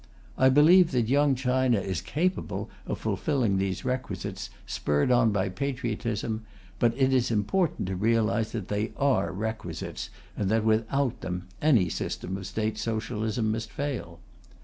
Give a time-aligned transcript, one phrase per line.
[0.35, 6.41] I believe that Young China is capable of fulfilling these requisites, spurred on by patriotism;
[6.79, 11.87] but it is important to realize that they are requisites, and that, without them, any
[11.87, 14.19] system of State Socialism must fail.